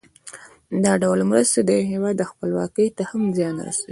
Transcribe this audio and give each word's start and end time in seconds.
دا 0.83 0.93
ډول 1.01 1.19
مرستې 1.31 1.59
د 1.63 1.69
یو 1.77 1.83
هېواد 1.93 2.27
خپلواکۍ 2.29 2.87
ته 2.97 3.03
هم 3.11 3.23
زیان 3.37 3.55
رسوي. 3.67 3.89